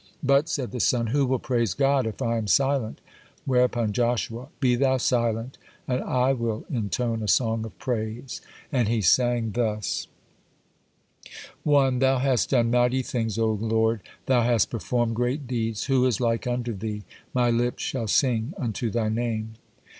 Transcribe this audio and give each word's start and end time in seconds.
"But," 0.23 0.49
said 0.49 0.71
the 0.71 0.79
sun, 0.79 1.07
"who 1.13 1.27
will 1.27 1.37
praise 1.37 1.75
God 1.75 2.07
if 2.07 2.23
I 2.23 2.37
am 2.37 2.47
silent?" 2.47 3.01
(42) 3.45 3.45
Whereupon 3.45 3.93
Joshua: 3.93 4.47
"Be 4.59 4.73
thou 4.75 4.97
silent, 4.97 5.59
and 5.87 6.01
I 6.03 6.33
will 6.33 6.65
intone 6.73 7.21
a 7.21 7.27
song 7.27 7.65
of 7.65 7.77
praise." 7.77 8.41
(43) 8.71 8.79
And 8.79 8.87
he 8.87 9.01
sang 9.01 9.51
thus: 9.51 10.07
1. 11.61 11.99
Thou 11.99 12.17
hast 12.17 12.49
done 12.49 12.71
mighty 12.71 13.03
things, 13.03 13.37
O 13.37 13.51
Lord, 13.51 14.01
Thou 14.25 14.41
has 14.41 14.65
performed 14.65 15.15
great 15.15 15.45
deeds. 15.45 15.83
Who 15.83 16.07
is 16.07 16.19
like 16.19 16.47
unto 16.47 16.73
Thee? 16.73 17.03
My 17.35 17.51
lips 17.51 17.83
shall 17.83 18.07
sing 18.07 18.55
unto 18.57 18.89
Thy 18.89 19.07
name. 19.09 19.53